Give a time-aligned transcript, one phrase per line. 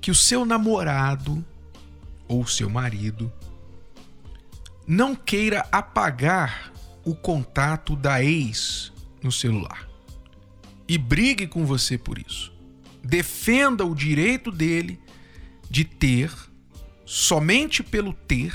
[0.00, 1.44] que o seu namorado
[2.26, 3.32] ou seu marido
[4.86, 6.72] não queira apagar
[7.04, 8.92] o contato da ex
[9.22, 9.88] no celular
[10.88, 12.52] e brigue com você por isso.
[13.02, 15.00] Defenda o direito dele
[15.70, 16.32] de ter,
[17.06, 18.52] somente pelo ter,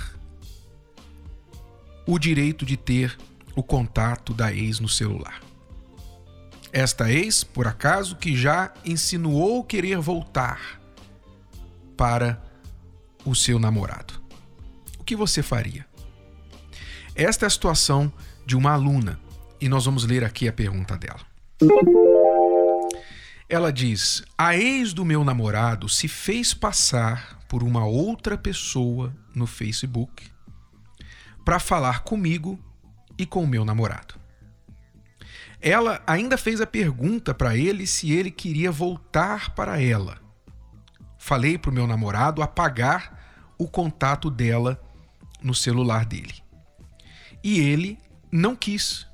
[2.05, 3.17] o direito de ter
[3.55, 5.41] o contato da ex no celular.
[6.73, 10.81] Esta ex, por acaso, que já insinuou querer voltar
[11.95, 12.41] para
[13.25, 14.21] o seu namorado.
[14.99, 15.85] O que você faria?
[17.15, 18.11] Esta é a situação
[18.45, 19.19] de uma aluna
[19.59, 21.21] e nós vamos ler aqui a pergunta dela.
[23.47, 29.47] Ela diz: A ex do meu namorado se fez passar por uma outra pessoa no
[29.47, 30.23] Facebook
[31.45, 32.59] para falar comigo
[33.17, 34.15] e com o meu namorado.
[35.61, 40.24] Ela ainda fez a pergunta para ele se ele queria voltar para ela.
[41.25, 44.79] Falei para o meu namorado apagar o contato dela
[45.41, 46.35] no celular dele.
[47.43, 47.97] E ele
[48.31, 49.07] não quis,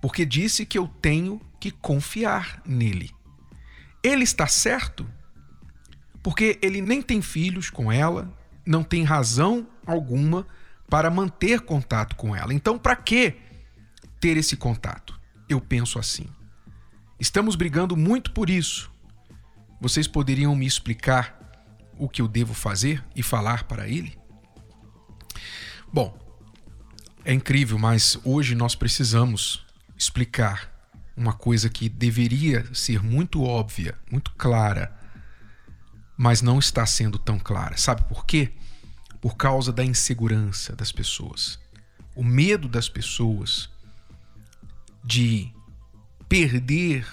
[0.00, 3.10] porque disse que eu tenho que confiar nele.
[4.00, 5.04] Ele está certo?
[6.22, 8.32] Porque ele nem tem filhos com ela,
[8.64, 10.46] não tem razão alguma
[10.88, 12.54] para manter contato com ela.
[12.54, 13.34] Então, para que
[14.20, 15.20] ter esse contato?
[15.48, 16.28] Eu penso assim.
[17.18, 18.88] Estamos brigando muito por isso.
[19.80, 21.44] Vocês poderiam me explicar
[21.98, 24.18] o que eu devo fazer e falar para ele?
[25.92, 26.18] Bom,
[27.24, 29.64] é incrível, mas hoje nós precisamos
[29.96, 30.72] explicar
[31.16, 34.94] uma coisa que deveria ser muito óbvia, muito clara,
[36.16, 37.76] mas não está sendo tão clara.
[37.76, 38.52] Sabe por quê?
[39.20, 41.58] Por causa da insegurança das pessoas.
[42.14, 43.70] O medo das pessoas
[45.02, 45.52] de
[46.28, 47.06] perder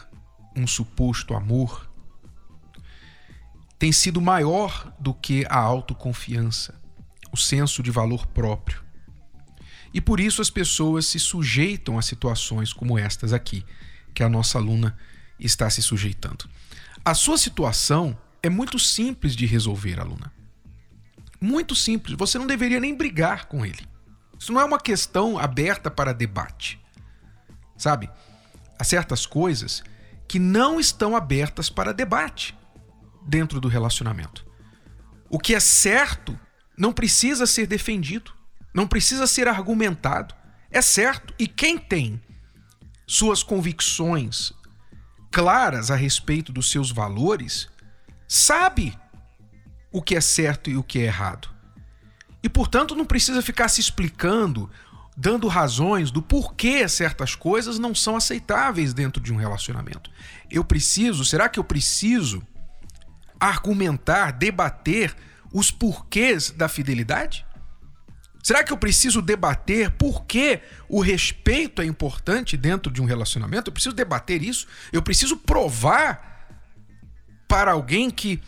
[0.56, 1.90] um suposto amor
[3.84, 6.74] tem sido maior do que a autoconfiança,
[7.34, 8.82] o senso de valor próprio.
[9.94, 13.66] E por isso as pessoas se sujeitam a situações como estas aqui,
[14.16, 14.98] que a nossa aluna
[15.38, 16.50] está se sujeitando.
[17.04, 20.32] A sua situação é muito simples de resolver, aluna.
[21.42, 22.18] Muito simples.
[22.18, 23.86] Você não deveria nem brigar com ele.
[24.40, 26.80] Isso não é uma questão aberta para debate.
[27.78, 28.10] Sabe?
[28.80, 29.84] Há certas coisas
[30.26, 32.56] que não estão abertas para debate
[33.26, 34.46] dentro do relacionamento.
[35.30, 36.40] O que é certo
[36.78, 38.32] não precisa ser defendido,
[38.74, 40.36] não precisa ser argumentado.
[40.72, 41.34] É certo.
[41.38, 42.22] E quem tem
[43.06, 44.54] suas convicções
[45.32, 47.68] claras a respeito dos seus valores,
[48.28, 48.98] sabe
[49.92, 51.50] o que é certo e o que é errado.
[52.42, 54.70] E, portanto, não precisa ficar se explicando,
[55.16, 60.12] dando razões do porquê certas coisas não são aceitáveis dentro de um relacionamento.
[60.52, 62.46] Eu preciso, será que eu preciso
[63.44, 65.16] argumentar, debater
[65.52, 67.46] os porquês da fidelidade?
[68.42, 73.70] Será que eu preciso debater por que o respeito é importante dentro de um relacionamento?
[73.70, 74.68] Eu preciso debater isso?
[74.92, 76.48] Eu preciso provar
[77.48, 78.42] para alguém que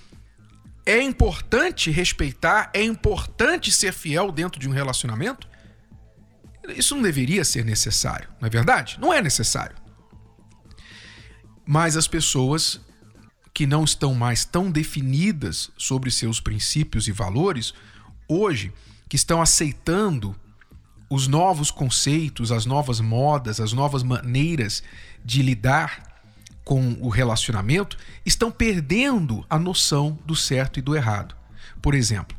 [0.86, 5.48] é importante respeitar, é importante ser fiel dentro de um relacionamento?
[6.70, 8.98] Isso não deveria ser necessário, não é verdade?
[9.00, 9.76] Não é necessário.
[11.66, 12.80] Mas as pessoas
[13.56, 17.74] que não estão mais tão definidas sobre seus princípios e valores,
[18.28, 18.74] hoje
[19.08, 20.36] que estão aceitando
[21.10, 24.84] os novos conceitos, as novas modas, as novas maneiras
[25.24, 26.22] de lidar
[26.66, 31.34] com o relacionamento, estão perdendo a noção do certo e do errado.
[31.82, 32.38] Por exemplo,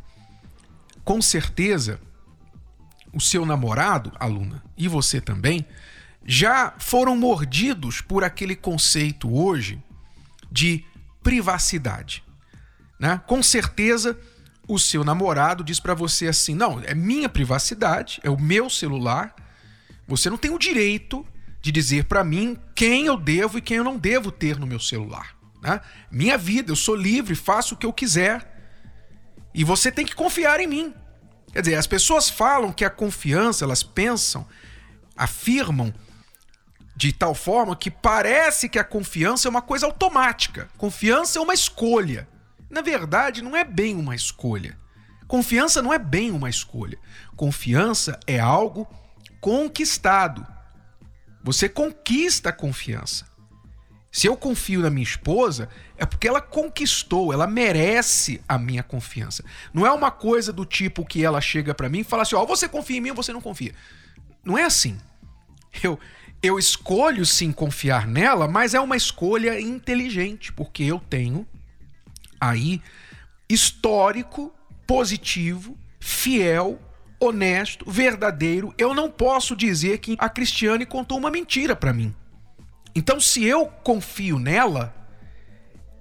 [1.02, 1.98] com certeza,
[3.10, 5.64] o seu namorado, aluna, e você também,
[6.26, 9.82] já foram mordidos por aquele conceito hoje
[10.52, 10.84] de
[11.26, 12.22] privacidade.
[13.00, 13.20] Né?
[13.26, 14.16] Com certeza,
[14.68, 19.34] o seu namorado diz para você assim: não, é minha privacidade, é o meu celular.
[20.06, 21.26] Você não tem o direito
[21.60, 24.78] de dizer para mim quem eu devo e quem eu não devo ter no meu
[24.78, 25.36] celular.
[25.60, 25.80] Né?
[26.12, 28.54] Minha vida, eu sou livre, faço o que eu quiser.
[29.52, 30.94] E você tem que confiar em mim.
[31.52, 34.46] Quer dizer, as pessoas falam que a confiança, elas pensam,
[35.16, 35.92] afirmam
[36.96, 40.66] de tal forma que parece que a confiança é uma coisa automática.
[40.78, 42.26] Confiança é uma escolha.
[42.70, 44.78] Na verdade, não é bem uma escolha.
[45.28, 46.98] Confiança não é bem uma escolha.
[47.36, 48.88] Confiança é algo
[49.42, 50.46] conquistado.
[51.44, 53.26] Você conquista a confiança.
[54.10, 59.44] Se eu confio na minha esposa, é porque ela conquistou, ela merece a minha confiança.
[59.74, 62.42] Não é uma coisa do tipo que ela chega para mim e fala assim: "Ó,
[62.42, 63.74] oh, você confia em mim ou você não confia".
[64.42, 64.98] Não é assim.
[65.82, 66.00] Eu
[66.42, 71.46] eu escolho sim confiar nela, mas é uma escolha inteligente, porque eu tenho
[72.40, 72.80] aí
[73.48, 74.52] histórico
[74.86, 76.80] positivo, fiel,
[77.18, 78.74] honesto, verdadeiro.
[78.78, 82.14] Eu não posso dizer que a Cristiane contou uma mentira para mim.
[82.94, 84.94] Então, se eu confio nela,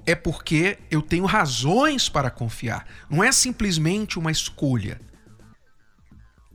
[0.06, 2.86] é porque eu tenho razões para confiar.
[3.10, 5.02] Não é simplesmente uma escolha.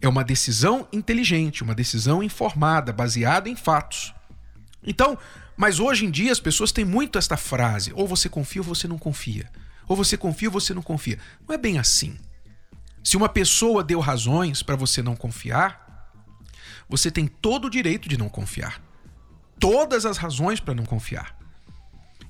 [0.00, 4.14] É uma decisão inteligente, uma decisão informada, baseada em fatos.
[4.82, 5.18] Então,
[5.56, 8.88] mas hoje em dia as pessoas têm muito esta frase: ou você confia ou você
[8.88, 9.50] não confia.
[9.86, 11.18] Ou você confia ou você não confia.
[11.46, 12.16] Não é bem assim.
[13.04, 16.16] Se uma pessoa deu razões para você não confiar,
[16.88, 18.80] você tem todo o direito de não confiar.
[19.58, 21.36] Todas as razões para não confiar.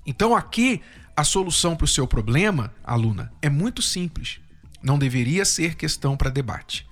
[0.05, 0.83] Então aqui
[1.17, 4.41] a solução para o seu problema, aluna, é muito simples.
[4.83, 6.90] Não deveria ser questão para debate.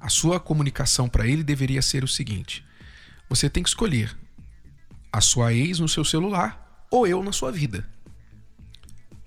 [0.00, 2.64] A sua comunicação para ele deveria ser o seguinte:
[3.28, 4.16] você tem que escolher
[5.12, 7.88] a sua ex no seu celular ou eu na sua vida.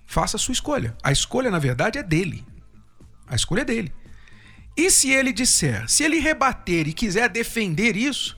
[0.05, 0.95] Faça a sua escolha.
[1.03, 2.45] A escolha, na verdade, é dele.
[3.27, 3.93] A escolha é dele.
[4.75, 8.37] E se ele disser, se ele rebater e quiser defender isso,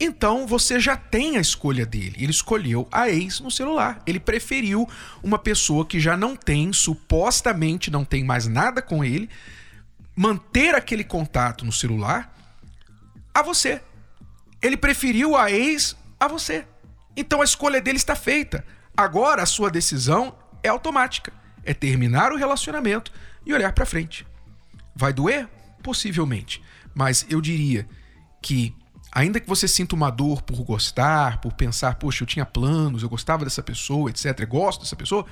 [0.00, 2.16] então você já tem a escolha dele.
[2.18, 4.02] Ele escolheu a ex no celular.
[4.06, 4.88] Ele preferiu
[5.22, 9.28] uma pessoa que já não tem, supostamente não tem mais nada com ele,
[10.14, 12.34] manter aquele contato no celular
[13.34, 13.80] a você.
[14.60, 16.66] Ele preferiu a ex a você.
[17.16, 18.64] Então a escolha dele está feita.
[18.96, 21.32] Agora a sua decisão é automática.
[21.64, 23.12] É terminar o relacionamento
[23.44, 24.26] e olhar para frente.
[24.94, 25.48] Vai doer?
[25.82, 26.62] Possivelmente.
[26.94, 27.88] Mas eu diria
[28.40, 28.74] que,
[29.10, 33.08] ainda que você sinta uma dor por gostar, por pensar, poxa, eu tinha planos, eu
[33.08, 35.24] gostava dessa pessoa, etc., gosto dessa pessoa,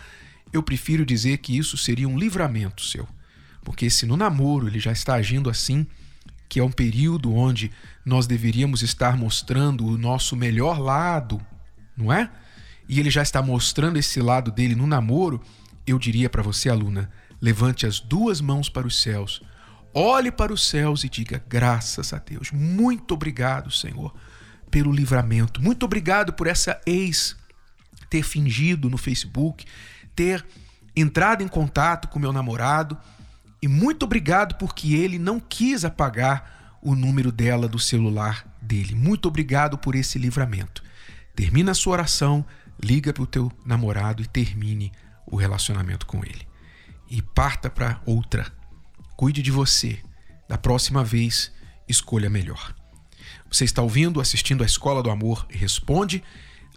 [0.52, 3.06] eu prefiro dizer que isso seria um livramento seu.
[3.64, 5.86] Porque se no namoro ele já está agindo assim,
[6.48, 7.70] que é um período onde
[8.04, 11.40] nós deveríamos estar mostrando o nosso melhor lado,
[11.96, 12.30] não é?
[12.88, 15.40] E ele já está mostrando esse lado dele no namoro,
[15.86, 17.08] eu diria para você, aluna,
[17.40, 19.40] levante as duas mãos para os céus,
[19.94, 24.12] olhe para os céus e diga: graças a Deus, muito obrigado, Senhor,
[24.70, 27.36] pelo livramento, muito obrigado por essa ex
[28.08, 29.64] ter fingido no Facebook,
[30.16, 30.44] ter
[30.96, 32.98] entrado em contato com meu namorado
[33.62, 38.94] e muito obrigado porque ele não quis apagar o número dela do celular dele.
[38.94, 40.82] Muito obrigado por esse livramento.
[41.34, 42.44] Termina a sua oração,
[42.82, 44.92] liga para o teu namorado e termine
[45.26, 46.48] o relacionamento com ele
[47.10, 48.46] e parta para outra.
[49.16, 49.98] Cuide de você.
[50.48, 51.52] Da próxima vez,
[51.88, 52.74] escolha melhor.
[53.50, 56.22] Você está ouvindo, assistindo a Escola do Amor Responde?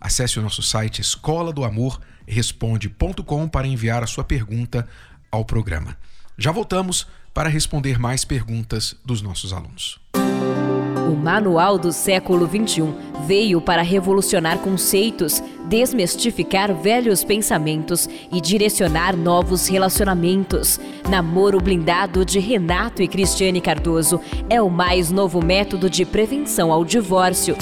[0.01, 4.85] Acesse o nosso site escola do amor responde.com para enviar a sua pergunta
[5.31, 5.97] ao programa.
[6.37, 9.99] Já voltamos para responder mais perguntas dos nossos alunos.
[10.13, 12.93] O Manual do Século XXI
[13.27, 20.79] veio para revolucionar conceitos, desmistificar velhos pensamentos e direcionar novos relacionamentos.
[21.09, 24.19] Namoro Blindado de Renato e Cristiane Cardoso
[24.49, 27.55] é o mais novo método de prevenção ao divórcio.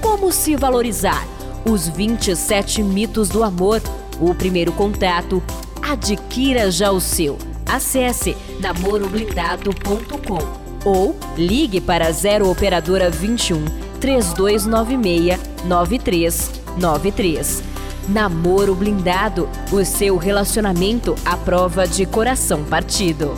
[0.00, 1.26] Como se valorizar?
[1.68, 3.80] Os 27 mitos do amor.
[4.20, 5.42] O primeiro contato.
[5.82, 7.51] Adquira já o seu.
[7.66, 13.64] Acesse namoroblindado.com ou ligue para 0 operadora 21
[14.00, 17.62] 3296 9393.
[18.08, 23.32] Namoro blindado, o seu relacionamento à prova de coração partido.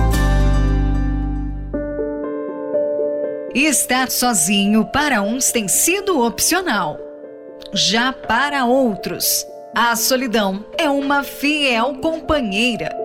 [3.55, 6.99] Estar sozinho para uns tem sido opcional.
[7.75, 13.04] Já para outros, a solidão é uma fiel companheira.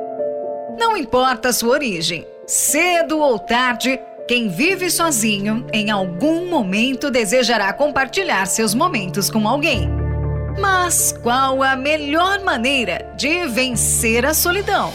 [0.80, 7.74] Não importa a sua origem, cedo ou tarde, quem vive sozinho, em algum momento desejará
[7.74, 9.90] compartilhar seus momentos com alguém.
[10.58, 14.94] Mas qual a melhor maneira de vencer a solidão?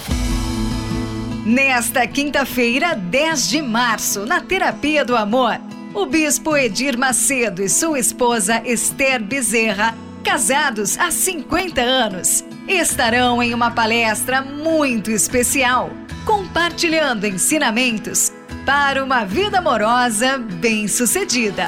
[1.45, 5.61] Nesta quinta-feira, 10 de março, na Terapia do Amor,
[5.93, 13.53] o bispo Edir Macedo e sua esposa Esther Bezerra, casados há 50 anos, estarão em
[13.53, 15.91] uma palestra muito especial,
[16.25, 18.33] compartilhando ensinamentos
[18.65, 21.67] para uma vida amorosa bem-sucedida.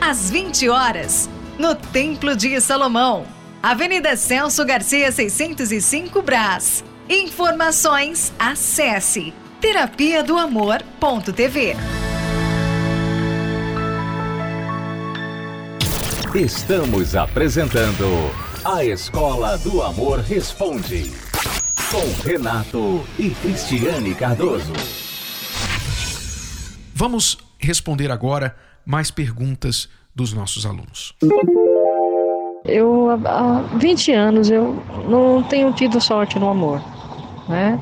[0.00, 3.26] Às 20 horas, no Templo de Salomão,
[3.62, 6.82] Avenida Celso Garcia 605 Brás.
[7.08, 10.22] Informações, acesse terapia
[16.34, 18.04] Estamos apresentando
[18.64, 21.12] A Escola do Amor Responde
[21.92, 24.72] com Renato e Cristiane Cardoso.
[26.92, 31.14] Vamos responder agora mais perguntas dos nossos alunos.
[32.64, 36.82] Eu há 20 anos eu não tenho tido sorte no amor,
[37.48, 37.80] né?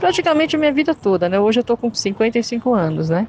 [0.00, 1.38] Praticamente a minha vida toda, né?
[1.38, 3.28] Hoje eu tô com 55 anos, né?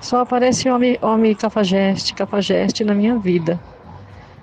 [0.00, 3.62] Só aparece homem, homem cafajeste, cafajeste na minha vida.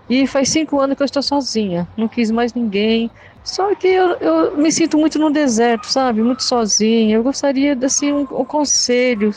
[0.08, 3.12] E faz cinco anos que eu estou sozinha, não quis mais ninguém.
[3.44, 6.22] Só que eu, eu me sinto muito no deserto, sabe?
[6.24, 7.16] Muito sozinha.
[7.16, 9.32] Eu gostaria assim, um, um conselho.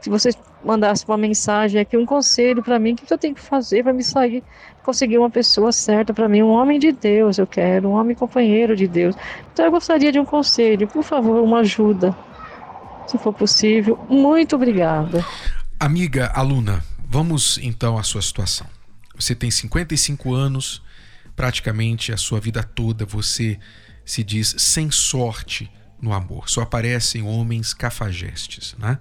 [0.00, 0.30] Se você
[0.62, 3.82] mandasse uma mensagem aqui, um conselho para mim, o que, que eu tenho que fazer
[3.82, 4.44] para me sair,
[4.82, 8.76] conseguir uma pessoa certa para mim, um homem de Deus, eu quero, um homem companheiro
[8.76, 9.16] de Deus.
[9.52, 12.16] Então eu gostaria de um conselho, por favor, uma ajuda,
[13.10, 13.98] se for possível.
[14.08, 15.24] Muito obrigada.
[15.78, 18.66] Amiga, aluna, vamos então à sua situação.
[19.14, 20.82] Você tem 55 anos,
[21.34, 23.58] praticamente a sua vida toda você
[24.04, 25.70] se diz sem sorte
[26.00, 26.48] no amor.
[26.48, 28.98] Só aparecem homens cafajestes, né?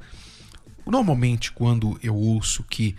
[0.85, 2.95] Normalmente, quando eu ouço que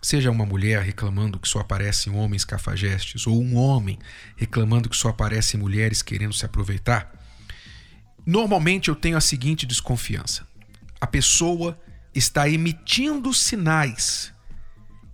[0.00, 3.98] seja uma mulher reclamando que só aparecem homens cafajestes ou um homem
[4.36, 7.12] reclamando que só aparecem mulheres querendo se aproveitar,
[8.26, 10.46] normalmente eu tenho a seguinte desconfiança:
[11.00, 11.80] a pessoa
[12.12, 14.34] está emitindo sinais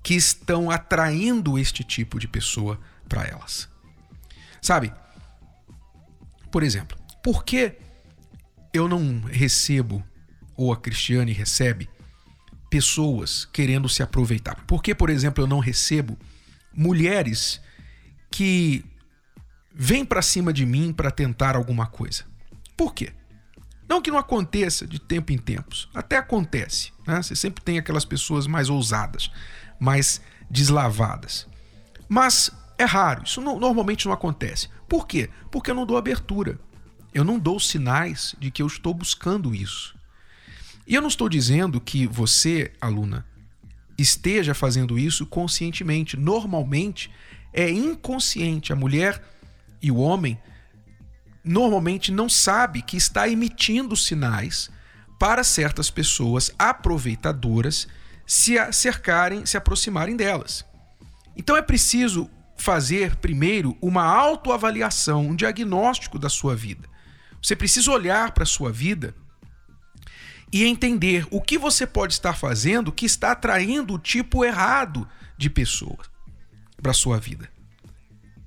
[0.02, 3.68] que estão atraindo este tipo de pessoa para elas.
[4.60, 4.92] Sabe?
[6.50, 7.76] Por exemplo, por que
[8.72, 10.02] eu não recebo,
[10.56, 11.88] ou a Cristiane recebe,
[12.70, 14.64] pessoas querendo se aproveitar?
[14.66, 16.18] Por que, por exemplo, eu não recebo
[16.72, 17.60] mulheres
[18.30, 18.84] que
[19.74, 22.24] vêm para cima de mim para tentar alguma coisa?
[22.76, 23.12] Por quê?
[23.88, 26.92] Não que não aconteça de tempo em tempos, até acontece.
[27.06, 27.22] Né?
[27.22, 29.30] Você sempre tem aquelas pessoas mais ousadas
[29.82, 31.48] mais deslavadas.
[32.08, 34.68] Mas é raro, isso não, normalmente não acontece.
[34.88, 35.28] Por quê?
[35.50, 36.56] Porque eu não dou abertura.
[37.12, 39.96] Eu não dou sinais de que eu estou buscando isso.
[40.86, 43.26] E eu não estou dizendo que você, aluna,
[43.98, 46.16] esteja fazendo isso conscientemente.
[46.16, 47.10] Normalmente
[47.52, 48.72] é inconsciente.
[48.72, 49.20] A mulher
[49.82, 50.38] e o homem
[51.44, 54.70] normalmente não sabe que está emitindo sinais
[55.18, 57.88] para certas pessoas aproveitadoras
[58.26, 60.64] se cercarem, se aproximarem delas.
[61.36, 66.88] Então é preciso fazer primeiro uma autoavaliação, um diagnóstico da sua vida.
[67.42, 69.14] Você precisa olhar para a sua vida
[70.52, 75.50] e entender o que você pode estar fazendo que está atraindo o tipo errado de
[75.50, 75.98] pessoa
[76.80, 77.48] para sua vida.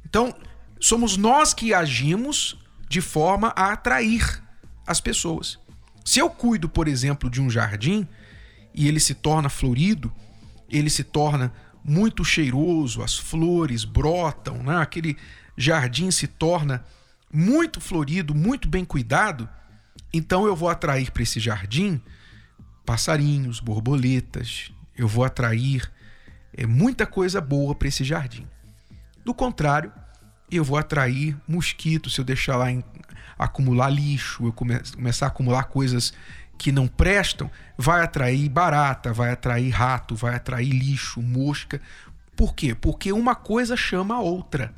[0.05, 0.33] Então,
[0.79, 4.41] somos nós que agimos de forma a atrair
[4.85, 5.59] as pessoas.
[6.03, 8.07] Se eu cuido, por exemplo, de um jardim,
[8.73, 10.13] e ele se torna florido,
[10.69, 11.51] ele se torna
[11.83, 14.77] muito cheiroso, as flores brotam, né?
[14.77, 15.17] aquele
[15.57, 16.83] jardim se torna
[17.31, 19.47] muito florido, muito bem cuidado,
[20.13, 22.01] então eu vou atrair para esse jardim
[22.85, 25.91] passarinhos, borboletas, eu vou atrair
[26.53, 28.47] é, muita coisa boa para esse jardim.
[29.23, 29.91] Do contrário,
[30.51, 32.83] eu vou atrair mosquitos se eu deixar lá em,
[33.37, 36.13] acumular lixo, eu come, começar a acumular coisas
[36.57, 41.81] que não prestam, vai atrair barata, vai atrair rato, vai atrair lixo, mosca.
[42.35, 42.73] Por quê?
[42.73, 44.73] Porque uma coisa chama a outra.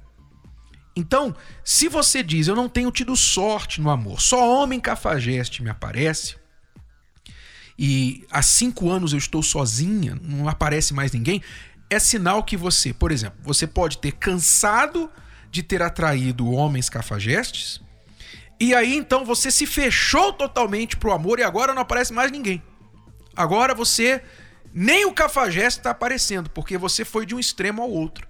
[0.95, 5.69] Então, se você diz eu não tenho tido sorte no amor, só homem cafajeste me
[5.69, 6.35] aparece,
[7.77, 11.43] e há cinco anos eu estou sozinha, não aparece mais ninguém,
[11.89, 15.09] é sinal que você, por exemplo, você pode ter cansado
[15.51, 17.81] de ter atraído homens cafajestes,
[18.59, 22.61] e aí então você se fechou totalmente pro amor e agora não aparece mais ninguém.
[23.35, 24.21] Agora você
[24.73, 28.27] nem o cafajeste está aparecendo, porque você foi de um extremo ao outro.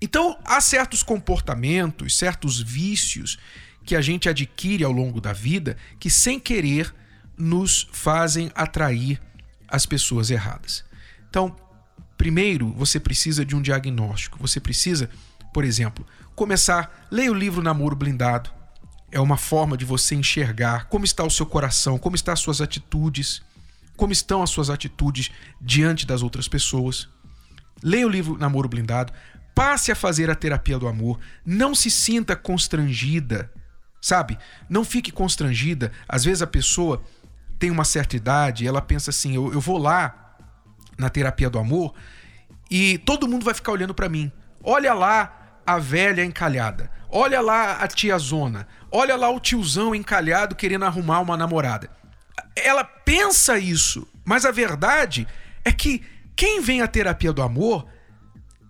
[0.00, 3.38] Então há certos comportamentos, certos vícios
[3.84, 6.94] que a gente adquire ao longo da vida que sem querer
[7.36, 9.20] nos fazem atrair
[9.68, 10.84] as pessoas erradas.
[11.28, 11.56] Então,
[12.16, 14.38] primeiro você precisa de um diagnóstico.
[14.38, 15.10] Você precisa,
[15.52, 18.50] por exemplo, começar, leia o livro Namoro Blindado
[19.12, 22.62] é uma forma de você enxergar como está o seu coração, como estão as suas
[22.62, 23.42] atitudes,
[23.94, 25.30] como estão as suas atitudes
[25.60, 27.08] diante das outras pessoas.
[27.82, 29.12] Leia o livro Namoro Blindado,
[29.54, 33.52] passe a fazer a terapia do amor, não se sinta constrangida,
[34.00, 34.38] sabe?
[34.68, 35.92] Não fique constrangida.
[36.08, 37.02] Às vezes a pessoa
[37.58, 40.36] tem uma certa idade, ela pensa assim: eu, eu vou lá
[40.96, 41.94] na terapia do amor
[42.70, 44.32] e todo mundo vai ficar olhando para mim.
[44.64, 46.90] Olha lá a velha encalhada.
[47.08, 51.90] olha lá a tia Zona, olha lá o tiozão encalhado querendo arrumar uma namorada.
[52.56, 55.26] Ela pensa isso, mas a verdade
[55.64, 56.02] é que
[56.34, 57.86] quem vem à terapia do amor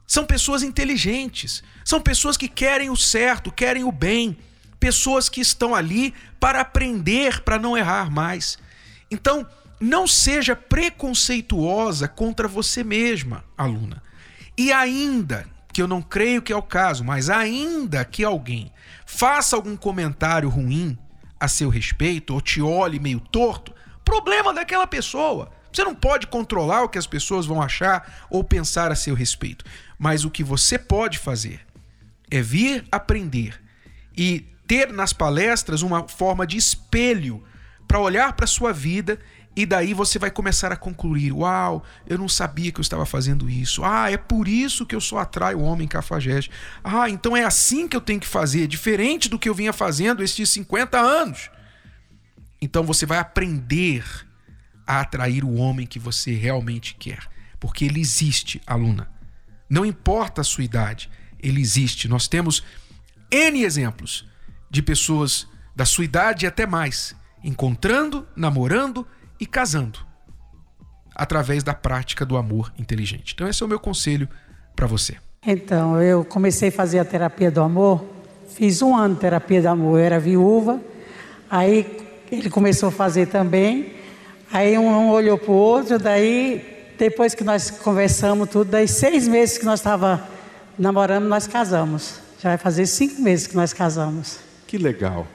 [0.07, 4.37] são pessoas inteligentes, são pessoas que querem o certo, querem o bem,
[4.79, 8.59] pessoas que estão ali para aprender, para não errar mais.
[9.11, 9.47] Então,
[9.81, 14.03] não seja preconceituosa contra você mesma, aluna.
[14.57, 18.71] E ainda, que eu não creio que é o caso, mas ainda que alguém
[19.07, 20.99] faça algum comentário ruim
[21.41, 23.75] a seu respeito ou te olhe meio torto,
[24.05, 25.51] problema daquela pessoa.
[25.73, 29.65] Você não pode controlar o que as pessoas vão achar ou pensar a seu respeito.
[29.99, 31.61] Mas o que você pode fazer
[32.31, 33.61] é vir aprender
[34.17, 37.43] e ter nas palestras uma forma de espelho
[37.89, 39.19] para olhar para sua vida
[39.55, 43.49] e daí você vai começar a concluir: uau, eu não sabia que eu estava fazendo
[43.51, 43.85] isso.
[43.85, 46.51] Ah, é por isso que eu só atraio o homem cafajeste.
[46.83, 50.23] Ah, então é assim que eu tenho que fazer, diferente do que eu vinha fazendo
[50.23, 51.51] estes 50 anos.
[52.61, 54.05] Então você vai aprender
[54.87, 57.29] a atrair o homem que você realmente quer,
[57.61, 59.11] porque ele existe, aluna.
[59.69, 62.09] Não importa a sua idade, ele existe.
[62.09, 62.63] Nós temos
[63.31, 64.27] N exemplos
[64.71, 69.07] de pessoas da sua idade e até mais, encontrando, namorando
[69.43, 69.99] e casando
[71.17, 73.33] através da prática do amor inteligente.
[73.35, 74.29] Então, esse é o meu conselho
[74.77, 75.17] para você.
[75.45, 78.05] Então, eu comecei a fazer a terapia do amor,
[78.55, 80.81] fiz um ano de terapia do amor, eu era viúva,
[81.51, 83.95] aí ele começou a fazer também,
[84.53, 89.59] aí um olhou para o outro, daí, depois que nós conversamos tudo, daí seis meses
[89.59, 90.25] que nós estava
[90.79, 92.21] namorando, nós casamos.
[92.41, 94.39] Já vai fazer cinco meses que nós casamos.
[94.69, 95.27] Que legal.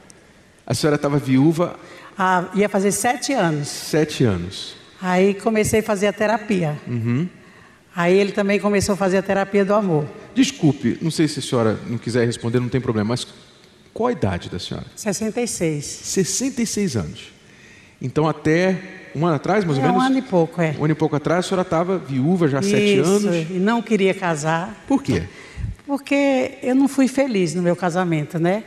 [0.65, 1.77] A senhora estava viúva
[2.17, 3.67] ah, ia fazer sete anos.
[3.67, 4.75] Sete anos.
[5.01, 6.77] Aí comecei a fazer a terapia.
[6.87, 7.27] Uhum.
[7.95, 10.05] Aí ele também começou a fazer a terapia do amor.
[10.33, 13.27] Desculpe, não sei se a senhora não quiser responder, não tem problema, mas
[13.93, 14.85] qual a idade da senhora?
[14.95, 15.83] 66.
[15.85, 17.33] 66 anos.
[18.01, 18.79] Então até
[19.15, 20.03] um ano atrás, mais é, ou menos?
[20.03, 20.75] Um ano e pouco, é.
[20.79, 23.23] Um ano e pouco atrás, a senhora estava viúva já há sete anos.
[23.49, 24.83] e não queria casar.
[24.87, 25.23] Por quê?
[25.85, 28.63] Porque eu não fui feliz no meu casamento, né?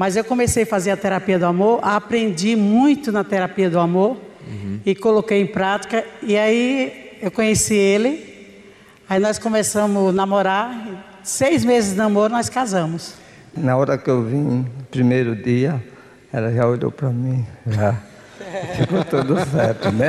[0.00, 4.16] Mas eu comecei a fazer a terapia do amor, aprendi muito na terapia do amor
[4.48, 4.80] uhum.
[4.82, 6.02] e coloquei em prática.
[6.22, 8.64] E aí eu conheci ele,
[9.06, 11.20] aí nós começamos a namorar.
[11.22, 13.12] Seis meses de namoro, nós casamos.
[13.54, 15.84] Na hora que eu vim, primeiro dia,
[16.32, 17.94] ela já olhou para mim, já
[18.78, 20.08] ficou tudo certo, né?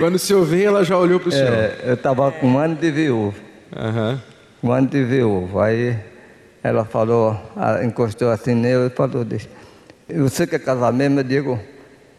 [0.00, 1.46] Quando o senhor veio, ela já olhou para o senhor?
[1.46, 3.36] É, eu estava com um ano de viúvo.
[3.70, 4.18] Uhum.
[4.64, 5.60] Um ano de viúvo.
[5.60, 6.07] Aí
[6.62, 7.38] ela falou,
[7.84, 9.26] encostou assim nele e falou,
[10.08, 11.20] você quer casar mesmo?
[11.20, 11.60] Eu digo,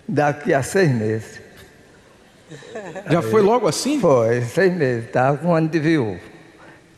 [0.07, 1.41] daqui a seis meses.
[3.09, 3.99] Já foi logo assim?
[3.99, 6.19] Foi, seis meses, estava com um ano de viúvo.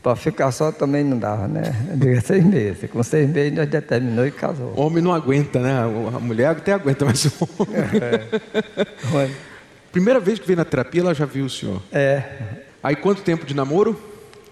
[0.01, 1.61] Para ficar só também não dava, né?
[1.91, 2.89] Eu digo, seis meses.
[2.89, 4.73] Com seis meses nós já terminou e casou.
[4.75, 5.71] O homem não aguenta, né?
[6.15, 7.75] A mulher até aguenta, mas o homem...
[8.01, 9.29] É.
[9.91, 11.81] Primeira vez que veio na terapia, ela já viu o senhor?
[11.91, 12.23] É.
[12.81, 14.01] Aí quanto tempo de namoro?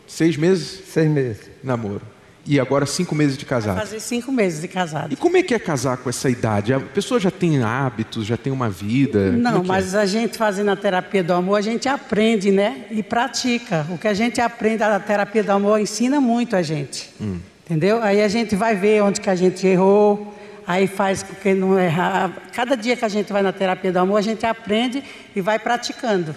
[0.06, 0.84] Seis meses?
[0.88, 1.49] Seis meses.
[1.63, 2.02] Namoro.
[2.50, 3.76] E agora cinco meses de casado.
[3.76, 5.14] Vai fazer cinco meses de casado.
[5.14, 6.74] E como é que é casar com essa idade?
[6.74, 9.32] A pessoa já tem hábitos, já tem uma vida.
[9.34, 10.00] Não, é mas é?
[10.00, 12.88] a gente fazendo a terapia do amor, a gente aprende, né?
[12.90, 13.86] E pratica.
[13.92, 17.12] O que a gente aprende, a terapia do amor ensina muito a gente.
[17.22, 17.38] Hum.
[17.66, 18.02] Entendeu?
[18.02, 20.36] Aí a gente vai ver onde que a gente errou,
[20.66, 22.34] aí faz com que não errar.
[22.52, 25.04] Cada dia que a gente vai na terapia do amor, a gente aprende
[25.36, 26.36] e vai praticando.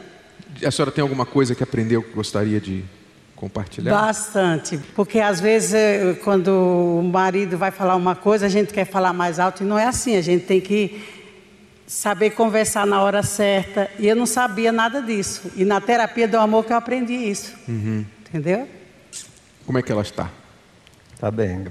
[0.62, 2.84] A senhora tem alguma coisa que aprendeu que gostaria de
[3.42, 3.90] compartilhar?
[3.90, 8.84] Bastante, porque às vezes eh, quando o marido vai falar uma coisa, a gente quer
[8.84, 11.02] falar mais alto e não é assim, a gente tem que
[11.84, 13.90] saber conversar na hora certa.
[13.98, 15.50] E eu não sabia nada disso.
[15.56, 17.52] E na terapia do amor que eu aprendi isso.
[17.68, 18.06] Uhum.
[18.28, 18.68] Entendeu?
[19.66, 20.30] Como é que ela está?
[21.12, 21.64] Está bem.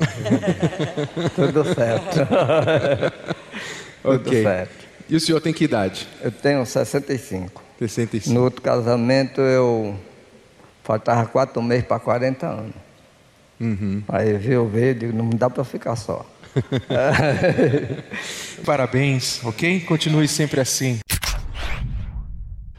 [1.35, 2.19] Tudo certo.
[4.03, 4.43] Tudo okay.
[4.43, 4.85] certo.
[5.07, 6.05] E o senhor tem que idade?
[6.21, 7.63] Eu tenho 65.
[7.79, 8.33] 65.
[8.33, 9.97] No outro casamento eu
[10.83, 12.73] Faltava quatro meses para 40 anos.
[13.59, 14.03] Uhum.
[14.07, 16.25] Aí viu, veio, digo, não dá para ficar só.
[18.65, 19.81] Parabéns, ok?
[19.81, 20.99] Continue sempre assim.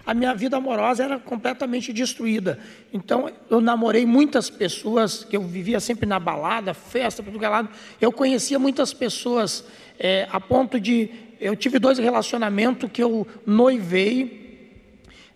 [0.04, 2.58] A minha vida amorosa era completamente destruída.
[2.92, 7.68] Então, eu namorei muitas pessoas, que eu vivia sempre na balada, festa, tudo lado.
[8.00, 9.64] Eu conhecia muitas pessoas,
[9.98, 11.08] é, a ponto de.
[11.40, 14.41] Eu tive dois relacionamentos que eu noivei,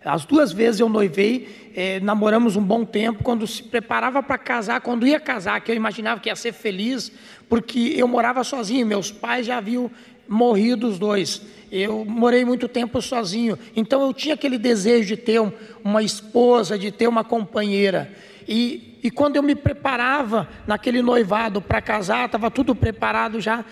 [0.03, 3.23] as duas vezes eu noivei, eh, namoramos um bom tempo.
[3.23, 7.11] Quando se preparava para casar, quando ia casar, que eu imaginava que ia ser feliz,
[7.49, 9.91] porque eu morava sozinho, meus pais já haviam
[10.27, 11.41] morrido os dois.
[11.71, 15.41] Eu morei muito tempo sozinho, então eu tinha aquele desejo de ter
[15.83, 18.11] uma esposa, de ter uma companheira.
[18.47, 23.65] E, e quando eu me preparava naquele noivado para casar, estava tudo preparado já,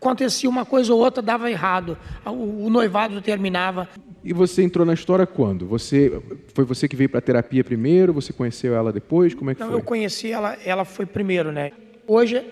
[0.00, 1.98] acontecia uma coisa ou outra, dava errado.
[2.24, 3.88] O, o noivado terminava.
[4.24, 5.66] E você entrou na história quando?
[5.66, 6.20] Você
[6.54, 8.12] foi você que veio para a terapia primeiro?
[8.12, 9.34] Você conheceu ela depois?
[9.34, 9.78] Como é que Não, foi?
[9.78, 11.72] Eu conheci ela, ela foi primeiro, né?
[12.06, 12.44] Hoje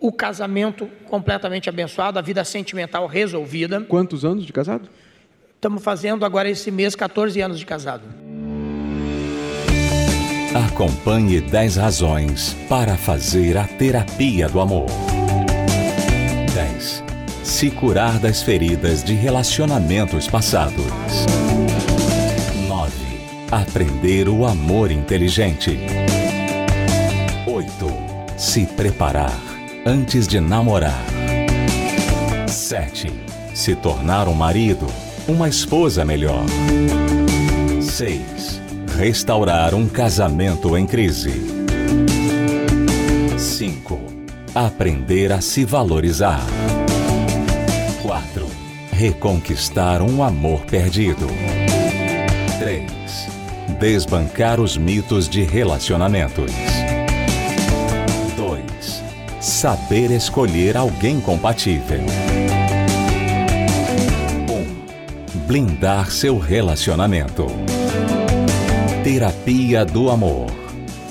[0.00, 3.80] o casamento completamente abençoado, a vida sentimental resolvida.
[3.82, 4.88] Quantos anos de casado?
[5.54, 8.02] Estamos fazendo agora esse mês 14 anos de casado.
[10.66, 15.11] Acompanhe 10 razões para fazer a terapia do amor.
[17.42, 17.48] 10.
[17.48, 20.86] Se curar das feridas de relacionamentos passados.
[22.68, 22.92] 9.
[23.50, 25.78] Aprender o amor inteligente.
[27.46, 27.66] 8.
[28.36, 29.38] Se preparar
[29.84, 31.04] antes de namorar.
[32.46, 33.12] 7.
[33.54, 34.86] Se tornar um marido,
[35.28, 36.44] uma esposa melhor.
[37.80, 38.60] 6.
[38.96, 41.32] Restaurar um casamento em crise.
[43.36, 44.00] 5.
[44.54, 46.40] Aprender a se valorizar.
[49.02, 49.06] 4.
[49.06, 51.26] Reconquistar um amor perdido.
[52.60, 52.88] 3.
[53.80, 56.52] Desbancar os mitos de relacionamentos.
[58.36, 59.02] 2.
[59.40, 61.98] Saber escolher alguém compatível.
[65.34, 65.46] 1.
[65.48, 67.46] Blindar seu relacionamento.
[69.02, 70.46] Terapia do Amor.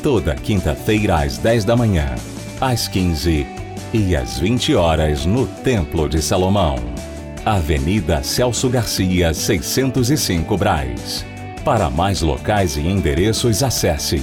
[0.02, 2.16] Toda quinta-feira às 10 da manhã,
[2.62, 3.46] às 15
[3.94, 7.01] e às 20 horas no Templo de Salomão.
[7.44, 11.26] Avenida Celso Garcia, 605 Braz.
[11.66, 14.22] Para mais locais e endereços, acesse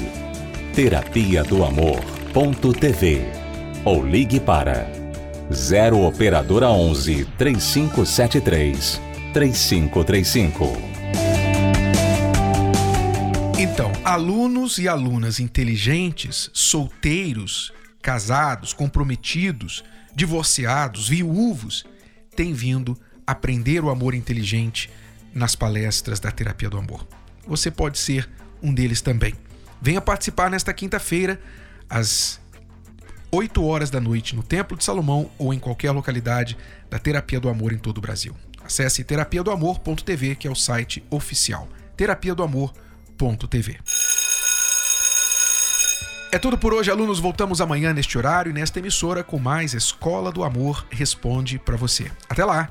[0.72, 3.22] terapia do amor.tv
[3.84, 4.88] ou ligue para
[5.52, 9.00] 0 operadora 11 3573
[9.32, 10.64] 3535.
[13.58, 19.82] Então, alunos e alunas inteligentes, solteiros, casados, comprometidos,
[20.14, 21.84] divorciados, viúvos,
[22.36, 22.96] têm vindo
[23.28, 24.90] aprender o amor inteligente
[25.34, 27.06] nas palestras da Terapia do Amor.
[27.46, 28.26] Você pode ser
[28.62, 29.34] um deles também.
[29.82, 31.38] Venha participar nesta quinta-feira,
[31.90, 32.40] às
[33.30, 36.56] 8 horas da noite, no Templo de Salomão ou em qualquer localidade
[36.88, 38.34] da Terapia do Amor em todo o Brasil.
[38.64, 41.68] Acesse terapia do amor.tv, que é o site oficial.
[41.96, 43.78] Terapia do amor.tv.
[46.32, 47.20] É tudo por hoje, alunos.
[47.20, 52.10] Voltamos amanhã neste horário e nesta emissora com mais Escola do Amor Responde para você.
[52.28, 52.70] Até lá.